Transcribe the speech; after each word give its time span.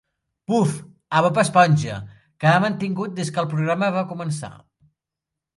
Puff 0.51 0.71
a 1.19 1.21
"Bob 1.25 1.37
Esponja", 1.41 1.99
que 2.45 2.51
ha 2.53 2.63
mantingut 2.65 3.15
des 3.21 3.33
que 3.37 3.43
el 3.45 3.53
programa 3.55 3.95
va 3.99 4.07
començar. 4.15 4.55